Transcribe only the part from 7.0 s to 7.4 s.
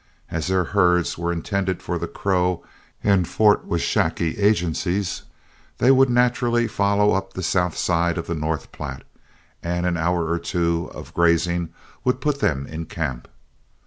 up